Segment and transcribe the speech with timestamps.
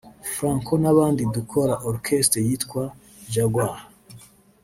[0.33, 2.83] Franco n’abadi dukora Orchestre yitwa
[3.33, 3.79] ‘Jaguar’